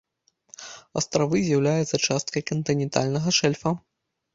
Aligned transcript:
Астравы 1.01 1.43
з'яўляюцца 1.49 2.03
часткай 2.09 2.49
кантынентальнага 2.51 3.39
шэльфа. 3.41 3.81